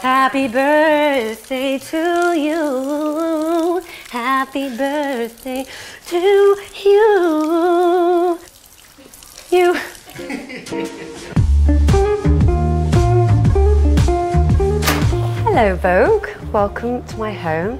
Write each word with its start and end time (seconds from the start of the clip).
Happy 0.00 0.48
birthday 0.48 1.78
to 1.78 2.32
you. 2.36 3.82
Happy 4.10 4.68
birthday 4.76 5.64
to 6.06 6.56
you. 6.82 8.38
You. 9.50 9.74
Hello, 15.44 15.76
Vogue. 15.76 16.26
Welcome 16.52 17.04
to 17.04 17.16
my 17.18 17.32
home. 17.32 17.78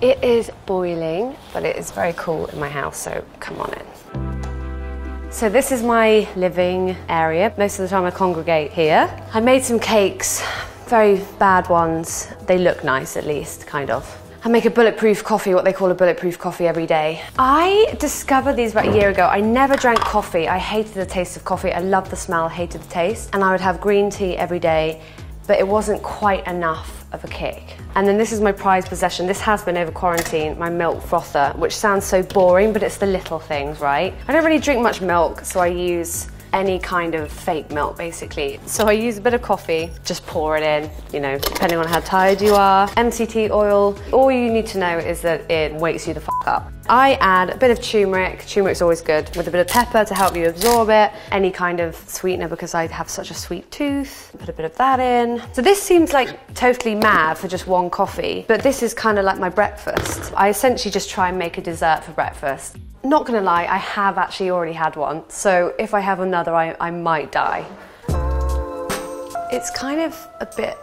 It 0.00 0.22
is 0.22 0.52
boiling, 0.66 1.34
but 1.52 1.64
it 1.64 1.76
is 1.76 1.90
very 1.90 2.12
cool 2.12 2.46
in 2.46 2.60
my 2.60 2.68
house, 2.68 2.98
so 2.98 3.24
come 3.40 3.58
on 3.60 3.72
in. 3.72 5.32
So 5.32 5.48
this 5.48 5.72
is 5.72 5.82
my 5.82 6.28
living 6.36 6.96
area. 7.08 7.52
Most 7.58 7.78
of 7.78 7.82
the 7.82 7.88
time 7.88 8.04
I 8.04 8.10
congregate 8.10 8.72
here. 8.72 9.10
I 9.32 9.40
made 9.40 9.64
some 9.64 9.80
cakes, 9.80 10.42
very 10.88 11.20
bad 11.38 11.68
ones. 11.68 12.28
They 12.46 12.58
look 12.58 12.84
nice 12.84 13.16
at 13.16 13.26
least, 13.26 13.66
kind 13.66 13.90
of. 13.90 14.04
I 14.44 14.48
make 14.48 14.64
a 14.64 14.70
bulletproof 14.70 15.24
coffee, 15.24 15.54
what 15.54 15.64
they 15.64 15.72
call 15.72 15.90
a 15.90 15.94
bulletproof 15.94 16.38
coffee 16.38 16.68
every 16.68 16.86
day. 16.86 17.20
I 17.36 17.96
discovered 17.98 18.54
these 18.54 18.70
about 18.70 18.86
a 18.86 18.94
year 18.96 19.08
ago. 19.10 19.26
I 19.26 19.40
never 19.40 19.76
drank 19.76 19.98
coffee. 19.98 20.46
I 20.46 20.58
hated 20.58 20.94
the 20.94 21.06
taste 21.06 21.36
of 21.36 21.44
coffee. 21.44 21.72
I 21.72 21.80
loved 21.80 22.12
the 22.12 22.16
smell, 22.16 22.48
hated 22.48 22.82
the 22.82 22.88
taste. 22.88 23.30
And 23.32 23.42
I 23.42 23.50
would 23.50 23.60
have 23.60 23.80
green 23.80 24.08
tea 24.08 24.36
every 24.36 24.60
day, 24.60 25.02
but 25.48 25.58
it 25.58 25.66
wasn't 25.66 26.00
quite 26.02 26.46
enough 26.46 27.04
of 27.12 27.24
a 27.24 27.28
kick. 27.28 27.76
And 27.96 28.06
then 28.06 28.18
this 28.18 28.30
is 28.30 28.40
my 28.40 28.52
prized 28.52 28.86
possession. 28.86 29.26
This 29.26 29.40
has 29.40 29.64
been 29.64 29.76
over 29.76 29.90
quarantine, 29.90 30.56
my 30.58 30.70
milk 30.70 31.02
frother, 31.02 31.52
which 31.56 31.74
sounds 31.74 32.04
so 32.04 32.22
boring, 32.22 32.72
but 32.72 32.84
it's 32.84 32.98
the 32.98 33.06
little 33.06 33.40
things, 33.40 33.80
right? 33.80 34.14
I 34.28 34.32
don't 34.32 34.44
really 34.44 34.60
drink 34.60 34.80
much 34.80 35.00
milk, 35.00 35.40
so 35.40 35.58
I 35.58 35.66
use 35.66 36.28
any 36.52 36.78
kind 36.78 37.14
of 37.14 37.30
fake 37.30 37.70
milk 37.70 37.96
basically. 37.96 38.60
So 38.66 38.86
I 38.86 38.92
use 38.92 39.18
a 39.18 39.20
bit 39.20 39.34
of 39.34 39.42
coffee, 39.42 39.90
just 40.04 40.26
pour 40.26 40.56
it 40.56 40.62
in, 40.62 40.90
you 41.12 41.20
know, 41.20 41.38
depending 41.38 41.78
on 41.78 41.86
how 41.86 42.00
tired 42.00 42.40
you 42.40 42.54
are. 42.54 42.88
MCT 42.90 43.50
oil, 43.50 43.98
all 44.12 44.30
you 44.30 44.52
need 44.52 44.66
to 44.68 44.78
know 44.78 44.98
is 44.98 45.20
that 45.22 45.50
it 45.50 45.72
wakes 45.74 46.06
you 46.06 46.14
the 46.14 46.20
fuck 46.20 46.46
up. 46.46 46.72
I 46.88 47.14
add 47.14 47.50
a 47.50 47.56
bit 47.56 47.72
of 47.72 47.82
turmeric, 47.82 48.46
turmeric's 48.46 48.80
always 48.80 49.00
good, 49.00 49.34
with 49.36 49.48
a 49.48 49.50
bit 49.50 49.60
of 49.60 49.66
pepper 49.66 50.04
to 50.04 50.14
help 50.14 50.36
you 50.36 50.48
absorb 50.48 50.88
it, 50.88 51.10
any 51.32 51.50
kind 51.50 51.80
of 51.80 51.96
sweetener 51.96 52.46
because 52.46 52.74
I 52.74 52.86
have 52.86 53.10
such 53.10 53.32
a 53.32 53.34
sweet 53.34 53.68
tooth, 53.72 54.34
put 54.38 54.48
a 54.48 54.52
bit 54.52 54.64
of 54.64 54.76
that 54.76 55.00
in. 55.00 55.42
So 55.52 55.62
this 55.62 55.82
seems 55.82 56.12
like 56.12 56.54
totally 56.54 56.94
mad 56.94 57.38
for 57.38 57.48
just 57.48 57.66
one 57.66 57.90
coffee, 57.90 58.44
but 58.46 58.62
this 58.62 58.84
is 58.84 58.94
kind 58.94 59.18
of 59.18 59.24
like 59.24 59.38
my 59.38 59.48
breakfast. 59.48 60.32
I 60.36 60.48
essentially 60.48 60.92
just 60.92 61.10
try 61.10 61.28
and 61.28 61.38
make 61.38 61.58
a 61.58 61.60
dessert 61.60 62.04
for 62.04 62.12
breakfast. 62.12 62.76
Not 63.06 63.24
gonna 63.24 63.40
lie, 63.40 63.66
I 63.66 63.76
have 63.76 64.18
actually 64.18 64.50
already 64.50 64.72
had 64.72 64.96
one, 64.96 65.22
so 65.30 65.72
if 65.78 65.94
I 65.94 66.00
have 66.00 66.18
another, 66.18 66.52
I, 66.52 66.74
I 66.80 66.90
might 66.90 67.30
die. 67.30 67.64
It's 69.52 69.70
kind 69.70 70.00
of 70.00 70.12
a 70.40 70.48
bit 70.56 70.76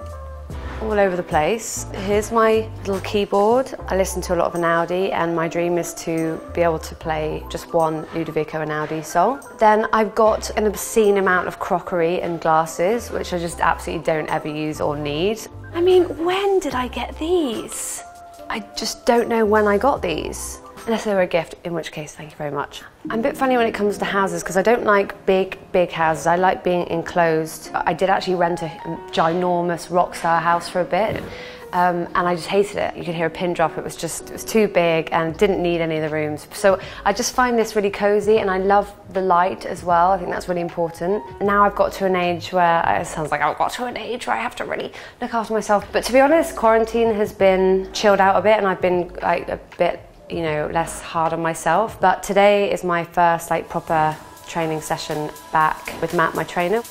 all 0.81 0.93
over 0.93 1.17
the 1.17 1.23
place. 1.23 1.85
Here's 1.93 2.31
my 2.31 2.69
little 2.85 3.01
keyboard. 3.01 3.75
I 3.89 3.97
listen 3.97 4.21
to 4.21 4.35
a 4.35 4.37
lot 4.37 4.45
of 4.45 4.53
Einaudi 4.53 5.11
and 5.11 5.35
my 5.35 5.49
dream 5.49 5.77
is 5.77 5.93
to 6.05 6.39
be 6.53 6.61
able 6.61 6.79
to 6.79 6.95
play 6.95 7.43
just 7.49 7.73
one 7.73 8.05
Ludovico 8.13 8.65
Einaudi 8.65 9.03
song. 9.03 9.45
Then 9.59 9.87
I've 9.91 10.15
got 10.15 10.49
an 10.51 10.65
obscene 10.65 11.17
amount 11.17 11.49
of 11.49 11.59
crockery 11.59 12.21
and 12.21 12.39
glasses, 12.39 13.11
which 13.11 13.33
I 13.33 13.37
just 13.37 13.59
absolutely 13.59 14.05
don't 14.05 14.29
ever 14.29 14.47
use 14.47 14.79
or 14.79 14.95
need. 14.95 15.41
I 15.73 15.81
mean, 15.81 16.03
when 16.23 16.59
did 16.59 16.73
I 16.73 16.87
get 16.87 17.19
these? 17.19 18.01
I 18.49 18.61
just 18.77 19.05
don't 19.05 19.27
know 19.27 19.45
when 19.45 19.67
I 19.67 19.77
got 19.77 20.01
these. 20.01 20.61
Unless 20.85 21.05
they 21.05 21.13
were 21.13 21.21
a 21.21 21.27
gift, 21.27 21.55
in 21.63 21.73
which 21.73 21.93
case, 21.93 22.13
thank 22.13 22.31
you 22.31 22.37
very 22.37 22.51
much. 22.51 22.81
I'm 23.09 23.19
a 23.19 23.23
bit 23.23 23.37
funny 23.37 23.55
when 23.55 23.67
it 23.67 23.73
comes 23.73 23.97
to 23.99 24.05
houses 24.05 24.43
because 24.43 24.57
I 24.57 24.61
don't 24.61 24.83
like 24.83 25.25
big, 25.25 25.57
big 25.71 25.91
houses. 25.91 26.27
I 26.27 26.35
like 26.35 26.61
being 26.61 26.85
enclosed. 26.87 27.71
I 27.73 27.93
did 27.93 28.09
actually 28.09 28.35
rent 28.35 28.61
a 28.63 28.67
ginormous 29.11 29.87
rockstar 29.87 30.41
house 30.41 30.67
for 30.67 30.81
a 30.81 30.85
bit. 30.85 31.23
Um, 31.71 32.05
and 32.13 32.27
I 32.27 32.35
just 32.35 32.47
hated 32.47 32.77
it. 32.77 32.97
You 32.97 33.03
could 33.03 33.15
hear 33.15 33.27
a 33.27 33.31
pin 33.31 33.53
drop. 33.53 33.77
It 33.77 33.83
was 33.83 33.95
just, 33.95 34.29
it 34.29 34.33
was 34.33 34.43
too 34.43 34.67
big 34.67 35.09
and 35.11 35.35
didn't 35.37 35.63
need 35.63 35.79
any 35.79 35.95
of 35.95 36.03
the 36.03 36.09
rooms. 36.09 36.47
So 36.53 36.79
I 37.03 37.13
just 37.13 37.33
find 37.33 37.57
this 37.57 37.75
really 37.75 37.89
cozy 37.89 38.39
and 38.39 38.51
I 38.51 38.57
love 38.59 38.93
the 39.13 39.21
light 39.21 39.65
as 39.65 39.83
well. 39.83 40.11
I 40.11 40.17
think 40.17 40.29
that's 40.29 40.47
really 40.47 40.61
important. 40.61 41.23
Now 41.41 41.63
I've 41.63 41.75
got 41.75 41.93
to 41.93 42.05
an 42.05 42.15
age 42.15 42.51
where, 42.51 42.83
it 43.01 43.07
sounds 43.07 43.31
like 43.31 43.41
I've 43.41 43.57
got 43.57 43.71
to 43.73 43.85
an 43.85 43.97
age 43.97 44.27
where 44.27 44.35
I 44.35 44.41
have 44.41 44.55
to 44.57 44.65
really 44.65 44.91
look 45.21 45.33
after 45.33 45.53
myself. 45.53 45.87
But 45.93 46.03
to 46.03 46.13
be 46.13 46.19
honest, 46.19 46.55
quarantine 46.55 47.11
has 47.15 47.31
been 47.33 47.89
chilled 47.93 48.19
out 48.19 48.35
a 48.35 48.41
bit 48.41 48.57
and 48.57 48.67
I've 48.67 48.81
been 48.81 49.07
like 49.21 49.47
a 49.47 49.59
bit 49.77 49.99
you 50.33 50.41
know, 50.41 50.67
less 50.73 50.99
hard 50.99 51.31
on 51.31 51.41
myself. 51.41 51.99
But 52.01 52.23
today 52.23 52.71
is 52.71 52.83
my 52.83 53.03
first 53.03 53.49
like 53.51 53.69
proper 53.69 54.17
training 54.47 54.81
session 54.81 55.29
back 55.51 55.93
with 56.01 56.13
Matt, 56.15 56.33
my 56.33 56.43
trainer. 56.43 56.81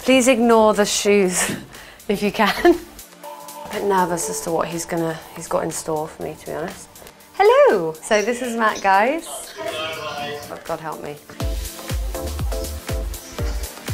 Please 0.00 0.28
ignore 0.28 0.74
the 0.74 0.84
shoes 0.84 1.50
if 2.08 2.22
you 2.22 2.30
can. 2.30 2.74
a 2.74 3.72
bit 3.72 3.84
nervous 3.84 4.28
as 4.28 4.42
to 4.42 4.50
what 4.50 4.68
he's 4.68 4.84
gonna 4.84 5.18
he's 5.34 5.48
got 5.48 5.64
in 5.64 5.70
store 5.70 6.08
for 6.08 6.22
me 6.22 6.34
to 6.40 6.46
be 6.46 6.52
honest. 6.52 6.88
Hello! 7.34 7.94
So 7.94 8.20
this 8.20 8.42
is 8.42 8.54
Matt 8.56 8.82
guys. 8.82 9.24
Oh, 9.58 10.60
God 10.64 10.80
help 10.80 11.02
me. 11.02 11.16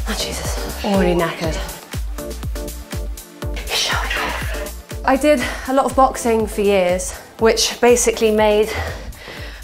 Oh 0.09 0.17
Jesus, 0.19 0.83
already 0.83 1.17
knackered. 1.17 1.55
I 5.05 5.15
did 5.15 5.41
a 5.69 5.73
lot 5.73 5.85
of 5.85 5.95
boxing 5.95 6.47
for 6.47 6.59
years, 6.59 7.17
which 7.39 7.79
basically 7.81 8.31
made 8.31 8.69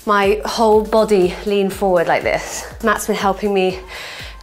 my 0.05 0.41
whole 0.45 0.83
body 0.83 1.35
lean 1.45 1.69
forward 1.69 2.07
like 2.07 2.23
this. 2.23 2.65
Matt's 2.83 3.07
been 3.07 3.15
helping 3.15 3.53
me 3.53 3.79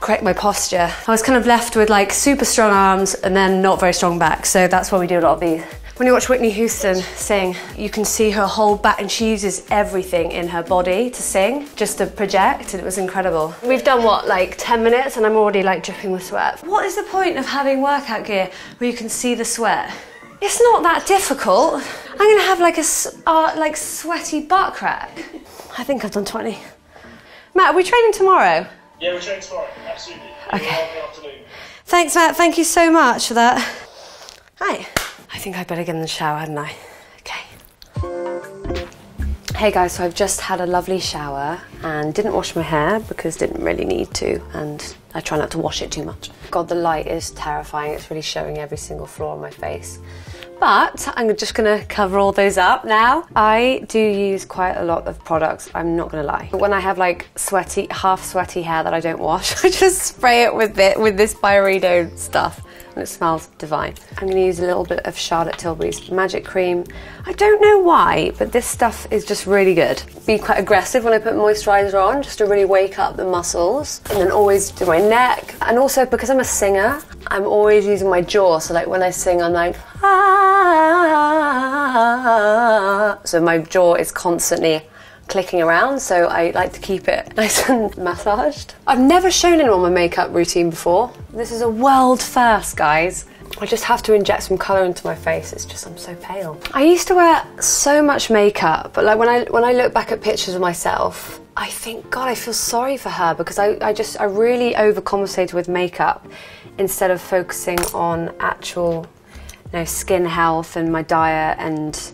correct 0.01 0.23
my 0.23 0.33
posture. 0.33 0.91
I 1.07 1.11
was 1.11 1.23
kind 1.23 1.39
of 1.39 1.47
left 1.47 1.77
with 1.77 1.91
like 1.91 2.13
super 2.13 2.45
strong 2.45 2.73
arms 2.73 3.15
and 3.15 3.37
then 3.37 3.61
not 3.61 3.79
very 3.79 3.93
strong 3.93 4.19
back, 4.19 4.47
so 4.47 4.67
that's 4.67 4.91
why 4.91 4.99
we 4.99 5.07
do 5.07 5.19
a 5.19 5.21
lot 5.21 5.35
of 5.35 5.41
these. 5.41 5.63
When 5.97 6.07
you 6.07 6.15
watch 6.15 6.31
Whitney 6.31 6.49
Houston 6.53 6.95
sing, 6.95 7.55
you 7.77 7.91
can 7.91 8.07
see 8.07 8.31
her 8.31 8.47
whole 8.47 8.75
back 8.75 9.03
and 9.03 9.11
she 9.11 9.29
uses 9.29 9.67
everything 9.71 10.33
in 10.33 10.49
her 10.49 10.63
body 10.63 11.11
to 11.11 11.23
sing, 11.23 11.69
just 11.77 11.99
to 11.99 12.07
project, 12.07 12.73
and 12.73 12.81
it 12.81 12.85
was 12.87 12.97
incredible. 12.97 13.55
We've 13.63 13.85
done 13.85 14.03
what, 14.03 14.27
like 14.27 14.55
10 14.57 14.83
minutes 14.83 15.19
and 15.19 15.27
I'm 15.27 15.37
already 15.37 15.63
like 15.63 15.83
dripping 15.83 16.11
with 16.11 16.25
sweat. 16.25 16.67
What 16.67 16.87
is 16.87 16.97
the 16.97 17.03
point 17.03 17.37
of 17.37 17.45
having 17.45 17.83
workout 17.83 18.25
gear 18.25 18.51
where 18.79 18.89
you 18.89 18.97
can 18.97 19.11
see 19.11 19.35
the 19.35 19.45
sweat? 19.45 19.95
It's 20.43 20.61
not 20.61 20.83
that 20.83 21.07
difficult. 21.07 21.83
I'm 22.13 22.19
gonna 22.19 22.43
have 22.43 22.61
like 22.61 22.79
a 22.79 22.85
uh, 23.27 23.55
like 23.57 23.77
sweaty 23.77 24.41
butt 24.43 24.75
crack. 24.75 25.25
I 25.79 25.85
think 25.85 26.05
I've 26.05 26.13
done 26.13 26.25
20. 26.25 26.59
Matt, 27.55 27.75
are 27.75 27.77
we 27.77 27.83
training 27.83 28.13
tomorrow? 28.13 28.67
Yeah, 29.01 29.13
we're 29.13 29.21
training 29.21 29.43
tomorrow, 29.43 29.69
absolutely. 29.87 30.31
Okay. 30.53 31.03
Thanks, 31.85 32.15
Matt. 32.15 32.37
Thank 32.37 32.57
you 32.59 32.65
so 32.65 32.91
much 32.91 33.29
for 33.29 33.35
that. 33.35 33.59
Hi. 34.61 34.87
I 35.33 35.39
think 35.39 35.57
I'd 35.57 35.67
better 35.67 35.85
get 35.85 35.95
in 35.95 36.01
the 36.01 36.07
shower, 36.07 36.39
hadn't 36.39 36.59
I? 36.59 36.75
Okay. 37.19 37.41
Hey 39.57 39.71
guys, 39.71 39.93
so 39.93 40.05
I've 40.05 40.15
just 40.15 40.41
had 40.41 40.61
a 40.61 40.67
lovely 40.67 41.01
shower 41.01 41.61
and 41.83 42.15
didn't 42.15 42.33
wash 42.33 42.57
my 42.57 42.63
hair 42.63 43.01
because 43.01 43.37
didn't 43.37 43.63
really 43.63 43.85
need 43.85 44.13
to 44.15 44.41
and 44.55 44.97
I 45.15 45.21
try 45.21 45.39
not 45.39 45.51
to 45.53 45.59
wash 45.59 45.83
it 45.83 45.91
too 45.91 46.05
much. 46.05 46.31
God, 46.51 46.69
the 46.69 46.75
light 46.75 47.07
is 47.07 47.31
terrifying. 47.33 47.95
It's 47.95 48.11
really 48.11 48.23
showing 48.23 48.59
every 48.59 48.77
single 48.77 49.07
flaw 49.07 49.35
on 49.35 49.41
my 49.41 49.51
face. 49.51 49.99
But 50.61 51.09
I'm 51.17 51.35
just 51.37 51.55
gonna 51.55 51.85
cover 51.87 52.19
all 52.19 52.33
those 52.33 52.59
up 52.59 52.85
now. 52.85 53.27
I 53.35 53.85
do 53.89 53.99
use 53.99 54.45
quite 54.45 54.75
a 54.75 54.85
lot 54.85 55.07
of 55.07 55.19
products, 55.25 55.71
I'm 55.75 55.97
not 55.97 56.11
gonna 56.11 56.23
lie. 56.23 56.49
But 56.51 56.61
when 56.61 56.73
I 56.73 56.81
have 56.81 56.99
like 56.99 57.29
sweaty, 57.37 57.87
half 57.91 58.23
sweaty 58.23 58.63
hair 58.63 58.85
that 58.85 58.93
I 58.93 59.01
don't 59.01 59.19
wash, 59.21 59.55
I 59.65 59.71
just 59.71 60.03
spray 60.03 60.45
it 60.45 60.55
with, 60.55 60.79
it, 60.79 61.01
with 61.01 61.17
this 61.17 61.35
Byredo 61.35 62.17
stuff 62.19 62.63
and 62.95 63.03
it 63.03 63.07
smells 63.07 63.49
divine. 63.59 63.95
I'm 64.19 64.27
going 64.27 64.37
to 64.37 64.45
use 64.45 64.59
a 64.61 64.67
little 64.67 64.85
bit 64.85 65.07
of 65.07 65.17
Charlotte 65.17 65.59
Tilbury's 65.59 66.11
Magic 66.11 66.45
Cream. 66.45 66.85
I 67.27 67.33
don't 67.33 67.61
know 67.61 67.79
why, 67.79 68.33
but 68.39 68.53
this 68.53 68.67
stuff 68.67 69.07
is 69.11 69.25
just 69.25 69.47
really 69.47 69.75
good. 69.75 70.03
Be 70.27 70.39
quite 70.39 70.59
aggressive 70.59 71.05
when 71.05 71.13
I 71.13 71.19
put 71.19 71.35
moisturiser 71.35 72.03
on, 72.03 72.23
just 72.23 72.39
to 72.39 72.47
really 72.47 72.65
wake 72.65 72.99
up 72.99 73.17
the 73.17 73.25
muscles. 73.25 74.01
And 74.11 74.19
then 74.21 74.31
always 74.31 74.71
do 74.71 74.87
my 74.87 74.99
neck. 74.99 75.55
And 75.63 75.79
also, 75.79 76.05
because 76.07 76.31
I'm 76.31 76.41
a 76.41 76.45
singer, 76.45 77.01
I'm 77.29 77.45
always 77.45 77.87
using 77.87 78.09
my 78.09 78.23
jaw. 78.23 78.59
So 78.59 78.75
like 78.75 78.87
when 78.87 79.03
I 79.03 79.11
sing, 79.11 79.43
I'm 79.43 79.53
like, 79.53 79.77
ah. 80.03 81.21
So 83.25 83.41
my 83.41 83.59
jaw 83.59 83.95
is 83.95 84.11
constantly 84.13 84.83
clicking 85.31 85.63
around, 85.63 86.01
so 86.01 86.27
I 86.27 86.51
like 86.51 86.73
to 86.75 86.81
keep 86.81 87.09
it 87.09 87.35
nice 87.37 87.69
and 87.69 87.97
massaged. 87.97 88.75
I've 88.87 89.01
never 89.01 89.31
shown 89.31 89.61
anyone 89.61 89.81
my 89.81 89.89
makeup 89.89 90.35
routine 90.35 90.71
before. 90.71 91.13
This 91.33 91.53
is 91.53 91.63
a 91.63 91.69
world 91.69 92.21
first, 92.21 92.77
guys. 92.77 93.25
I 93.61 93.67
just 93.67 93.85
have 93.85 94.03
to 94.05 94.15
inject 94.15 94.45
some 94.45 94.59
colour 94.59 94.85
into 94.85 95.07
my 95.07 95.15
face. 95.15 95.53
It's 95.53 95.65
just 95.65 95.87
I'm 95.87 95.99
so 95.99 96.15
pale. 96.17 96.61
I 96.73 96.85
used 96.85 97.09
to 97.09 97.15
wear 97.15 97.47
so 97.61 98.03
much 98.03 98.31
makeup, 98.31 98.93
but 98.95 99.05
like 99.05 99.19
when 99.19 99.29
I 99.29 99.45
when 99.45 99.65
I 99.65 99.73
look 99.73 99.93
back 99.93 100.13
at 100.13 100.21
pictures 100.21 100.55
of 100.55 100.61
myself, 100.61 101.41
I 101.57 101.69
think 101.69 102.11
God, 102.11 102.29
I 102.29 102.35
feel 102.35 102.55
sorry 102.55 102.97
for 102.97 103.11
her 103.11 103.35
because 103.35 103.59
I, 103.59 103.77
I 103.81 103.93
just 103.93 104.21
I 104.21 104.25
really 104.25 104.75
overcompensated 104.75 105.53
with 105.53 105.69
makeup 105.69 106.27
instead 106.79 107.11
of 107.11 107.21
focusing 107.21 107.79
on 107.93 108.35
actual 108.41 109.07
you 109.73 109.79
know 109.79 109.85
skin 109.85 110.25
health 110.25 110.77
and 110.77 110.91
my 110.91 111.03
diet 111.03 111.59
and 111.59 112.13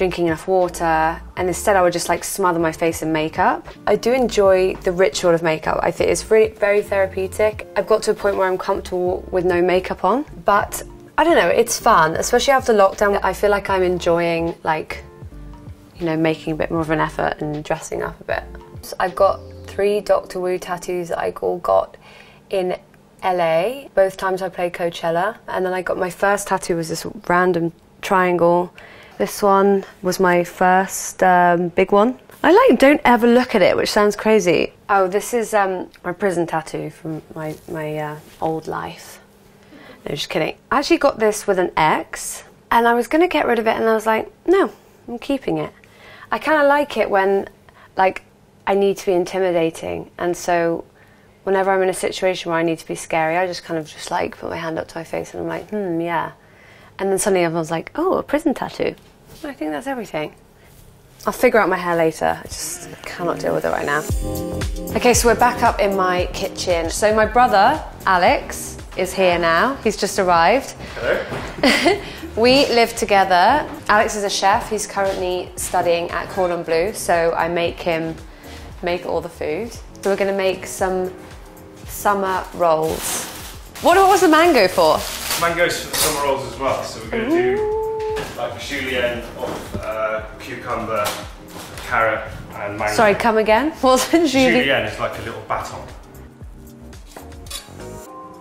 drinking 0.00 0.28
enough 0.28 0.48
water, 0.48 1.20
and 1.36 1.46
instead 1.46 1.76
I 1.76 1.82
would 1.82 1.92
just 1.92 2.08
like 2.08 2.24
smother 2.24 2.58
my 2.58 2.72
face 2.72 3.02
in 3.02 3.12
makeup. 3.12 3.68
I 3.86 3.96
do 3.96 4.14
enjoy 4.14 4.74
the 4.76 4.92
ritual 4.92 5.34
of 5.34 5.42
makeup. 5.42 5.78
I 5.82 5.90
think 5.90 6.08
it's 6.08 6.30
really 6.30 6.52
very 6.54 6.80
therapeutic. 6.80 7.68
I've 7.76 7.86
got 7.86 8.02
to 8.04 8.12
a 8.12 8.14
point 8.14 8.38
where 8.38 8.48
I'm 8.48 8.56
comfortable 8.56 9.22
with 9.30 9.44
no 9.44 9.60
makeup 9.60 10.02
on, 10.02 10.24
but 10.46 10.82
I 11.18 11.24
don't 11.24 11.36
know, 11.36 11.48
it's 11.48 11.78
fun, 11.78 12.16
especially 12.16 12.54
after 12.54 12.72
lockdown. 12.72 13.20
I 13.22 13.34
feel 13.34 13.50
like 13.50 13.68
I'm 13.68 13.82
enjoying 13.82 14.54
like 14.62 15.04
you 15.98 16.06
know, 16.06 16.16
making 16.16 16.54
a 16.54 16.56
bit 16.56 16.70
more 16.70 16.80
of 16.80 16.88
an 16.88 16.98
effort 16.98 17.34
and 17.42 17.62
dressing 17.62 18.02
up 18.02 18.18
a 18.22 18.24
bit. 18.24 18.44
So 18.80 18.96
I've 18.98 19.14
got 19.14 19.38
three 19.66 20.00
Doctor 20.00 20.40
Woo 20.40 20.58
tattoos 20.58 21.10
that 21.10 21.18
I 21.18 21.32
all 21.42 21.58
got 21.58 21.98
in 22.48 22.78
LA. 23.22 23.88
Both 23.94 24.16
times 24.16 24.40
I 24.40 24.48
played 24.48 24.72
Coachella, 24.72 25.36
and 25.46 25.66
then 25.66 25.74
I 25.74 25.82
got 25.82 25.98
my 25.98 26.08
first 26.08 26.48
tattoo 26.48 26.76
was 26.76 26.88
this 26.88 27.04
random 27.28 27.74
triangle. 28.00 28.72
This 29.20 29.42
one 29.42 29.84
was 30.00 30.18
my 30.18 30.44
first 30.44 31.22
um, 31.22 31.68
big 31.68 31.92
one. 31.92 32.18
I 32.42 32.52
like 32.52 32.78
don't 32.78 33.02
ever 33.04 33.26
look 33.26 33.54
at 33.54 33.60
it, 33.60 33.76
which 33.76 33.90
sounds 33.90 34.16
crazy. 34.16 34.72
Oh, 34.88 35.08
this 35.08 35.34
is 35.34 35.52
um, 35.52 35.90
my 36.02 36.12
prison 36.14 36.46
tattoo 36.46 36.88
from 36.88 37.20
my 37.34 37.54
my 37.68 37.98
uh, 37.98 38.18
old 38.40 38.66
life. 38.66 39.20
No, 40.06 40.14
just 40.14 40.30
kidding. 40.30 40.56
I 40.70 40.78
actually 40.78 40.96
got 40.96 41.18
this 41.18 41.46
with 41.46 41.58
an 41.58 41.70
X, 41.76 42.44
and 42.70 42.88
I 42.88 42.94
was 42.94 43.08
going 43.08 43.20
to 43.20 43.28
get 43.28 43.46
rid 43.46 43.58
of 43.58 43.66
it, 43.66 43.76
and 43.76 43.84
I 43.84 43.92
was 43.92 44.06
like, 44.06 44.32
no, 44.46 44.72
I'm 45.06 45.18
keeping 45.18 45.58
it. 45.58 45.74
I 46.32 46.38
kind 46.38 46.58
of 46.58 46.66
like 46.66 46.96
it 46.96 47.10
when, 47.10 47.46
like, 47.98 48.22
I 48.66 48.74
need 48.74 48.96
to 48.96 49.04
be 49.04 49.12
intimidating, 49.12 50.10
and 50.16 50.34
so 50.34 50.86
whenever 51.44 51.70
I'm 51.70 51.82
in 51.82 51.90
a 51.90 52.00
situation 52.08 52.50
where 52.50 52.58
I 52.58 52.62
need 52.62 52.78
to 52.78 52.86
be 52.86 52.94
scary, 52.94 53.36
I 53.36 53.46
just 53.46 53.64
kind 53.64 53.78
of 53.78 53.86
just 53.86 54.10
like 54.10 54.38
put 54.38 54.48
my 54.48 54.56
hand 54.56 54.78
up 54.78 54.88
to 54.88 54.96
my 54.96 55.04
face, 55.04 55.34
and 55.34 55.42
I'm 55.42 55.46
like, 55.46 55.68
hmm, 55.68 56.00
yeah. 56.00 56.32
And 57.00 57.10
then 57.10 57.18
suddenly 57.18 57.44
everyone's 57.44 57.70
like, 57.70 57.90
oh, 57.96 58.18
a 58.18 58.22
prison 58.22 58.54
tattoo. 58.54 58.94
I 59.42 59.54
think 59.54 59.70
that's 59.70 59.86
everything. 59.86 60.34
I'll 61.26 61.32
figure 61.32 61.58
out 61.58 61.68
my 61.68 61.76
hair 61.76 61.96
later. 61.96 62.38
I 62.38 62.46
just 62.46 62.90
cannot 63.02 63.40
deal 63.40 63.54
with 63.54 63.64
it 63.64 63.70
right 63.70 63.86
now. 63.86 64.00
Okay, 64.94 65.14
so 65.14 65.28
we're 65.28 65.34
back 65.34 65.62
up 65.62 65.80
in 65.80 65.96
my 65.96 66.26
kitchen. 66.32 66.90
So 66.90 67.14
my 67.14 67.26
brother, 67.26 67.82
Alex, 68.06 68.78
is 68.96 69.12
here 69.12 69.38
now. 69.38 69.76
He's 69.76 69.96
just 69.96 70.18
arrived. 70.18 70.72
Hello. 70.94 72.02
We 72.36 72.66
live 72.68 72.94
together. 72.94 73.68
Alex 73.88 74.14
is 74.14 74.22
a 74.22 74.30
chef. 74.30 74.70
He's 74.70 74.86
currently 74.86 75.50
studying 75.56 76.08
at 76.10 76.28
Cordon 76.28 76.62
Bleu, 76.62 76.92
so 76.92 77.34
I 77.36 77.48
make 77.48 77.80
him 77.80 78.14
make 78.84 79.04
all 79.04 79.20
the 79.20 79.28
food. 79.28 79.72
So 79.72 80.10
we're 80.10 80.16
going 80.16 80.30
to 80.30 80.36
make 80.36 80.64
some 80.64 81.12
summer 81.86 82.44
rolls. 82.54 83.26
What, 83.82 83.96
what 83.96 84.08
was 84.08 84.20
the 84.20 84.28
mango 84.28 84.68
for? 84.68 85.19
Mangoes 85.40 85.84
for 85.84 85.90
the 85.90 85.96
summer 85.96 86.26
rolls 86.26 86.52
as 86.52 86.58
well. 86.58 86.84
So 86.84 87.00
we're 87.02 87.10
going 87.10 87.30
to 87.30 87.56
do 87.56 87.80
like 88.36 88.54
a 88.54 88.58
julienne 88.62 89.20
of 89.38 89.76
uh, 89.80 90.26
cucumber, 90.38 91.06
carrot, 91.78 92.30
and 92.56 92.78
mango. 92.78 92.94
Sorry, 92.94 93.14
come 93.14 93.38
again. 93.38 93.72
Wasn't 93.82 94.28
Julie? 94.28 94.60
Julienne 94.60 94.84
is 94.84 94.98
like 94.98 95.18
a 95.18 95.22
little 95.22 95.40
baton. 95.48 95.88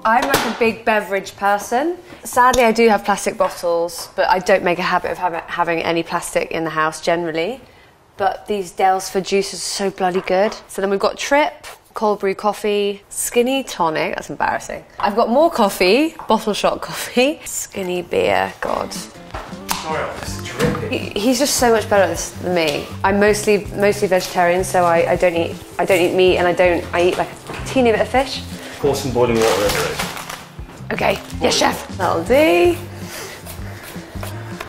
I'm 0.03 0.27
like 0.27 0.55
a 0.55 0.59
big 0.59 0.83
beverage 0.83 1.37
person. 1.37 1.97
Sadly, 2.25 2.63
I 2.63 2.73
do 2.73 2.89
have 2.89 3.05
plastic 3.05 3.37
bottles, 3.37 4.09
but 4.17 4.27
I 4.29 4.39
don't 4.39 4.65
make 4.65 4.79
a 4.79 4.83
habit 4.83 5.11
of 5.11 5.17
having, 5.17 5.41
having 5.47 5.79
any 5.79 6.03
plastic 6.03 6.51
in 6.51 6.65
the 6.65 6.69
house 6.69 6.99
generally. 6.99 7.61
But 8.17 8.45
these 8.47 8.73
Daylesford 8.73 9.25
juices 9.25 9.61
are 9.61 9.89
so 9.89 9.89
bloody 9.89 10.21
good. 10.21 10.53
So 10.67 10.81
then 10.81 10.89
we've 10.89 10.99
got 10.99 11.17
Trip, 11.17 11.65
cold 11.99 12.21
brew 12.21 12.33
coffee, 12.33 13.01
skinny 13.09 13.61
tonic. 13.61 14.15
That's 14.15 14.29
embarrassing. 14.29 14.85
I've 14.99 15.17
got 15.17 15.27
more 15.27 15.51
coffee, 15.51 16.15
bottle 16.29 16.53
shot 16.53 16.79
coffee, 16.79 17.41
skinny 17.43 18.01
beer. 18.03 18.53
God, 18.61 18.93
Sorry, 18.93 20.01
I'm 20.01 20.19
just. 20.21 20.47
He- 20.89 21.19
he's 21.19 21.39
just 21.39 21.57
so 21.57 21.71
much 21.73 21.89
better 21.89 22.03
at 22.03 22.07
this 22.07 22.29
than 22.29 22.55
me. 22.55 22.87
I'm 23.03 23.19
mostly 23.19 23.65
mostly 23.75 24.07
vegetarian, 24.07 24.63
so 24.63 24.85
I, 24.85 25.11
I 25.11 25.15
don't 25.17 25.35
eat 25.35 25.57
I 25.77 25.83
don't 25.83 25.99
eat 25.99 26.15
meat, 26.15 26.37
and 26.37 26.47
I 26.47 26.53
don't 26.53 26.85
I 26.93 27.01
eat 27.09 27.17
like 27.17 27.27
a 27.49 27.65
teeny 27.65 27.91
bit 27.91 27.99
of 27.99 28.07
fish. 28.07 28.43
Pour 28.79 28.95
some 28.95 29.11
boiling 29.11 29.35
water 29.35 29.65
over 29.65 29.91
it. 29.91 30.93
Okay, 30.93 31.19
yes, 31.41 31.53
chef. 31.57 31.85
That'll 31.97 32.23
do. 32.23 32.75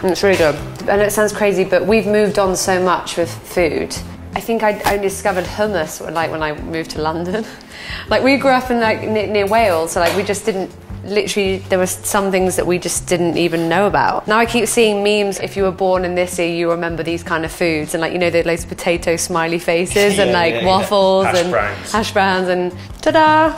Mm, 0.02 0.10
It's 0.10 0.22
really 0.24 0.36
good. 0.36 0.56
I 0.90 0.96
know 0.96 1.04
it 1.04 1.12
sounds 1.12 1.32
crazy, 1.32 1.62
but 1.62 1.86
we've 1.86 2.06
moved 2.06 2.40
on 2.40 2.56
so 2.56 2.82
much 2.82 3.16
with 3.16 3.32
food. 3.46 3.96
I 4.34 4.40
think 4.40 4.62
I 4.62 4.80
only 4.92 5.08
discovered 5.08 5.44
hummus 5.44 6.00
like 6.12 6.30
when 6.30 6.42
I 6.42 6.52
moved 6.60 6.90
to 6.92 7.02
London. 7.02 7.44
like 8.08 8.22
we 8.22 8.36
grew 8.36 8.50
up 8.50 8.70
in 8.70 8.80
like 8.80 9.02
near, 9.02 9.26
near 9.26 9.46
Wales, 9.46 9.92
so 9.92 10.00
like 10.00 10.16
we 10.16 10.22
just 10.22 10.44
didn't. 10.44 10.70
Literally, 11.02 11.58
there 11.70 11.78
were 11.78 11.86
some 11.86 12.30
things 12.30 12.56
that 12.56 12.66
we 12.66 12.78
just 12.78 13.06
didn't 13.08 13.38
even 13.38 13.70
know 13.70 13.86
about. 13.86 14.28
Now 14.28 14.38
I 14.38 14.44
keep 14.44 14.68
seeing 14.68 15.02
memes. 15.02 15.40
If 15.40 15.56
you 15.56 15.62
were 15.62 15.72
born 15.72 16.04
in 16.04 16.14
this 16.14 16.38
year, 16.38 16.48
you 16.48 16.70
remember 16.70 17.02
these 17.02 17.22
kind 17.22 17.44
of 17.44 17.50
foods, 17.50 17.94
and 17.94 18.02
like 18.02 18.12
you 18.12 18.18
know, 18.18 18.28
the 18.30 18.42
loads 18.44 18.64
of 18.64 18.68
potato 18.68 19.16
smiley 19.16 19.58
faces 19.58 20.18
and 20.22 20.32
like 20.32 20.54
yeah, 20.54 20.60
yeah. 20.60 20.66
waffles 20.66 21.24
Hash 21.24 21.36
and 21.38 21.50
browns. 21.50 21.92
hash 21.92 22.12
browns 22.12 22.48
and 22.48 22.72
ta-da! 23.00 23.52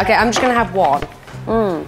Okay, 0.00 0.14
I'm 0.14 0.28
just 0.28 0.40
gonna 0.40 0.54
have 0.54 0.72
one. 0.74 1.02
Mmm. 1.46 1.84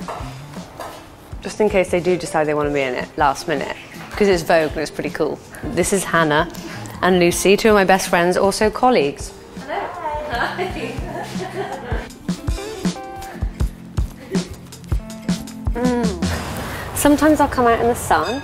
Just 1.40 1.60
in 1.60 1.68
case 1.70 1.90
they 1.90 2.00
do 2.00 2.16
decide 2.16 2.44
they 2.48 2.54
want 2.54 2.68
to 2.68 2.74
be 2.74 2.80
in 2.80 2.94
it 2.94 3.08
last 3.16 3.46
minute. 3.46 3.76
Because 4.10 4.28
it's 4.28 4.42
Vogue 4.42 4.72
and 4.72 4.80
it's 4.80 4.90
pretty 4.90 5.10
cool. 5.10 5.38
This 5.62 5.92
is 5.92 6.04
Hannah 6.04 6.50
and 7.04 7.18
Lucy, 7.18 7.54
two 7.54 7.68
of 7.68 7.74
my 7.74 7.84
best 7.84 8.08
friends, 8.08 8.34
also 8.38 8.70
colleagues. 8.70 9.30
Mm. 15.74 16.96
Sometimes 16.96 17.40
I'll 17.40 17.48
come 17.48 17.66
out 17.66 17.78
in 17.80 17.88
the 17.88 17.94
sun 17.94 18.40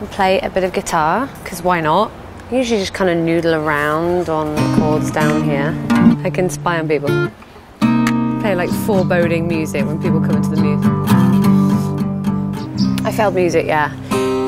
and 0.00 0.10
play 0.10 0.40
a 0.40 0.48
bit 0.48 0.64
of 0.64 0.72
guitar, 0.72 1.28
because 1.42 1.62
why 1.62 1.82
not? 1.82 2.10
I 2.50 2.56
usually 2.56 2.80
just 2.80 2.94
kind 2.94 3.10
of 3.10 3.18
noodle 3.18 3.54
around 3.54 4.30
on 4.30 4.56
chords 4.78 5.10
down 5.10 5.44
here. 5.44 5.76
I 6.24 6.30
can 6.30 6.48
spy 6.48 6.78
on 6.78 6.88
people. 6.88 7.10
Play 8.40 8.54
like 8.54 8.70
foreboding 8.86 9.46
music 9.46 9.84
when 9.84 10.00
people 10.00 10.20
come 10.22 10.36
into 10.36 10.48
the 10.48 10.62
music. 10.62 10.90
I 13.04 13.12
failed 13.12 13.34
music, 13.34 13.66
yeah. 13.66 13.92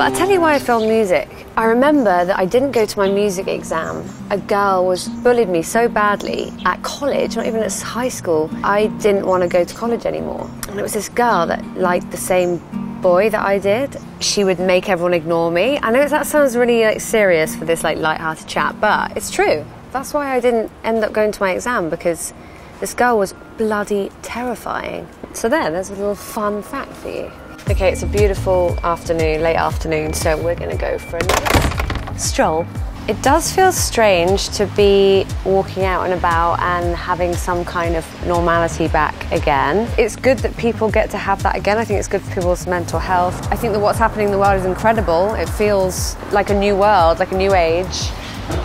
But 0.01 0.13
I'll 0.13 0.19
tell 0.19 0.31
you 0.31 0.41
why 0.41 0.55
I 0.55 0.59
failed 0.59 0.89
music. 0.89 1.29
I 1.59 1.67
remember 1.67 2.25
that 2.25 2.39
I 2.39 2.47
didn't 2.47 2.71
go 2.71 2.87
to 2.87 2.99
my 2.99 3.11
music 3.11 3.49
exam. 3.49 4.03
A 4.31 4.39
girl 4.39 4.87
was 4.87 5.09
bullied 5.09 5.51
me 5.51 5.61
so 5.61 5.91
badly 5.91 6.55
at 6.65 6.83
college, 6.83 7.37
not 7.37 7.45
even 7.45 7.63
at 7.63 7.79
high 7.81 8.09
school. 8.09 8.49
I 8.65 8.87
didn't 9.03 9.27
want 9.27 9.43
to 9.43 9.49
go 9.51 9.63
to 9.63 9.75
college 9.75 10.07
anymore. 10.07 10.51
And 10.69 10.81
it 10.81 10.83
was 10.83 10.95
this 10.95 11.11
girl 11.11 11.47
that 11.49 11.63
liked 11.77 12.11
the 12.11 12.17
same 12.17 12.63
boy 13.03 13.29
that 13.29 13.45
I 13.45 13.59
did. 13.59 13.95
She 14.21 14.43
would 14.43 14.59
make 14.59 14.89
everyone 14.89 15.13
ignore 15.13 15.51
me. 15.51 15.79
I 15.83 15.91
know 15.91 16.09
that 16.09 16.27
sounds 16.27 16.57
really 16.57 16.83
like 16.83 17.03
serious 17.03 17.55
for 17.55 17.67
this 17.67 17.85
like 17.85 17.99
light-hearted 17.99 18.49
chat, 18.49 18.81
but 18.81 19.15
it's 19.19 19.31
true. 19.31 19.67
That's 19.93 20.15
why 20.15 20.35
I 20.35 20.41
didn't 20.41 20.73
end 20.83 21.05
up 21.05 21.13
going 21.13 21.31
to 21.31 21.43
my 21.43 21.51
exam 21.51 21.91
because 21.91 22.33
this 22.81 22.95
girl 22.95 23.19
was 23.19 23.35
bloody 23.59 24.11
terrifying. 24.23 25.07
So 25.35 25.51
there, 25.51 25.71
there's 25.71 25.91
a 25.91 25.95
little 25.95 26.15
fun 26.15 26.63
fact 26.63 26.95
for 26.95 27.11
you. 27.11 27.31
Okay, 27.71 27.93
it's 27.93 28.03
a 28.03 28.07
beautiful 28.09 28.77
afternoon, 28.83 29.43
late 29.43 29.55
afternoon, 29.55 30.13
so 30.13 30.37
we're 30.43 30.57
going 30.57 30.73
to 30.73 30.77
go 30.77 30.99
for 30.99 31.19
a 31.19 31.25
nice 31.25 32.21
stroll. 32.21 32.67
It 33.07 33.23
does 33.23 33.53
feel 33.53 33.71
strange 33.71 34.49
to 34.57 34.67
be 34.75 35.25
walking 35.45 35.85
out 35.85 36.03
and 36.03 36.13
about 36.13 36.59
and 36.59 36.97
having 36.97 37.33
some 37.33 37.65
kind 37.65 37.95
of 37.95 38.27
normality 38.27 38.89
back 38.89 39.31
again. 39.31 39.89
It's 39.97 40.17
good 40.17 40.41
that 40.41 40.57
people 40.57 40.91
get 40.91 41.11
to 41.11 41.17
have 41.17 41.45
that 41.45 41.55
again. 41.55 41.79
I 41.79 41.85
think 41.85 42.01
it's 42.01 42.09
good 42.09 42.23
for 42.23 42.35
people's 42.35 42.67
mental 42.67 42.99
health. 42.99 43.41
I 43.53 43.55
think 43.55 43.73
that 43.73 43.79
what's 43.79 44.01
happening 44.01 44.27
in 44.27 44.33
the 44.33 44.39
world 44.39 44.59
is 44.59 44.67
incredible. 44.67 45.35
It 45.35 45.49
feels 45.49 46.17
like 46.33 46.51
a 46.51 46.59
new 46.59 46.75
world, 46.75 47.21
like 47.21 47.31
a 47.31 47.37
new 47.37 47.55
age, 47.55 48.11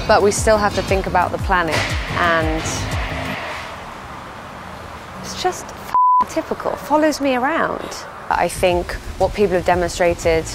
but 0.07 0.23
we 0.23 0.31
still 0.31 0.57
have 0.57 0.73
to 0.73 0.81
think 0.81 1.05
about 1.05 1.31
the 1.31 1.37
planet 1.37 1.77
and 2.17 2.57
it's 5.21 5.39
just 5.43 5.63
typical. 6.27 6.71
Follows 6.75 7.21
me 7.21 7.35
around. 7.35 8.07
I 8.29 8.47
think 8.47 8.93
what 9.19 9.33
people 9.33 9.55
have 9.55 9.65
demonstrated 9.65 10.45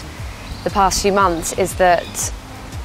the 0.64 0.70
past 0.70 1.02
few 1.02 1.12
months 1.12 1.52
is 1.58 1.74
that 1.76 2.32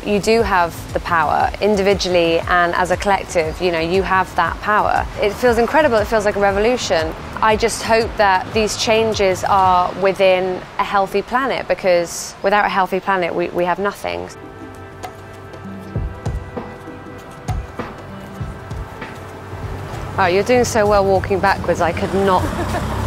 you 0.06 0.20
do 0.20 0.44
have 0.44 0.94
the 0.94 1.00
power 1.00 1.52
individually 1.62 2.40
and 2.40 2.76
as 2.76 2.92
a 2.92 2.98
collective. 2.98 3.60
You 3.60 3.72
know, 3.72 3.80
you 3.80 4.04
have 4.04 4.34
that 4.36 4.56
power. 4.62 5.06
It 5.20 5.34
feels 5.34 5.58
incredible. 5.58 5.98
It 5.98 6.06
feels 6.06 6.26
like 6.26 6.36
a 6.36 6.40
revolution. 6.40 7.14
I 7.42 7.58
just 7.58 7.82
hope 7.82 8.16
that 8.18 8.52
these 8.54 8.78
changes 8.78 9.44
are 9.44 9.92
within 10.02 10.62
a 10.78 10.84
healthy 10.84 11.22
planet 11.22 11.68
because 11.68 12.36
without 12.44 12.66
a 12.66 12.70
healthy 12.70 13.00
planet, 13.00 13.34
we, 13.34 13.50
we 13.50 13.66
have 13.66 13.80
nothing. 13.80 14.30
Oh, 20.18 20.28
you're 20.28 20.44
doing 20.44 20.64
so 20.64 20.88
well 20.88 21.04
walking 21.04 21.40
backwards, 21.40 21.82
I 21.82 21.92
could 21.92 22.14
not. 22.14 23.05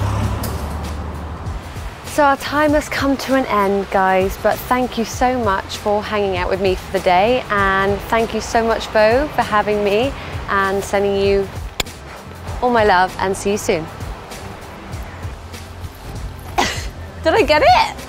So, 2.08 2.24
our 2.24 2.36
time 2.38 2.72
has 2.72 2.88
come 2.88 3.16
to 3.18 3.34
an 3.34 3.46
end, 3.46 3.88
guys, 3.90 4.36
but 4.42 4.58
thank 4.58 4.98
you 4.98 5.04
so 5.04 5.38
much 5.42 5.76
for 5.76 6.02
hanging 6.02 6.36
out 6.36 6.48
with 6.48 6.60
me 6.60 6.74
for 6.74 6.92
the 6.92 7.04
day, 7.04 7.44
and 7.50 7.98
thank 8.02 8.34
you 8.34 8.40
so 8.40 8.66
much, 8.66 8.92
Bo, 8.92 9.28
for 9.28 9.42
having 9.42 9.84
me 9.84 10.12
and 10.48 10.82
sending 10.82 11.16
you 11.16 11.48
all 12.62 12.70
my 12.70 12.84
love, 12.84 13.14
and 13.18 13.36
see 13.36 13.52
you 13.52 13.58
soon. 13.58 13.84
Did 17.22 17.34
I 17.34 17.42
get 17.42 17.62
it? 17.64 18.07